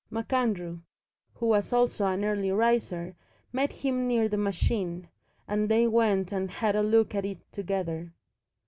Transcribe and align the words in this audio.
MacAndrew, 0.09 0.79
who 1.35 1.45
was 1.45 1.71
also 1.71 2.07
an 2.07 2.25
early 2.25 2.49
riser, 2.51 3.15
met 3.53 3.71
him 3.71 4.07
near 4.07 4.27
the 4.27 4.35
machine, 4.35 5.07
and 5.47 5.69
they 5.69 5.85
went 5.85 6.31
and 6.31 6.49
had 6.49 6.75
a 6.75 6.81
look 6.81 7.13
at 7.13 7.23
it 7.23 7.39
together. 7.51 8.11